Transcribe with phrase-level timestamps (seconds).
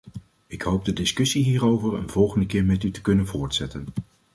[0.47, 3.87] Ik hoop de discussie hierover een volgende keer met u te kunnen voortzetten.